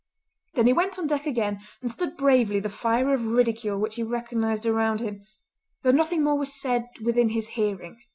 Then 0.55 0.65
he 0.65 0.73
went 0.73 0.97
on 0.97 1.05
deck 1.05 1.27
again 1.27 1.59
and 1.79 1.91
stood 1.91 2.17
bravely 2.17 2.59
the 2.59 2.69
fire 2.69 3.13
of 3.13 3.23
ridicule 3.27 3.79
which 3.79 3.97
he 3.97 4.01
recognised 4.01 4.65
around 4.65 4.99
him, 4.99 5.23
though 5.83 5.91
nothing 5.91 6.23
more 6.23 6.39
was 6.39 6.59
said 6.59 6.85
within 7.03 7.29
his 7.29 7.49
hearing. 7.49 8.01